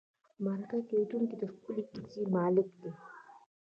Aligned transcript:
مرکه 0.43 0.77
کېدونکی 0.89 1.35
د 1.39 1.43
خپلې 1.53 1.83
کیسې 1.91 2.23
مالک 2.35 2.67
دی. 2.81 2.91